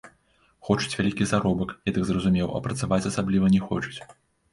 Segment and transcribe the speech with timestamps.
[0.67, 3.99] Хочуць вялікі заробак, я так зразумеў, а працаваць асабліва не хочуць.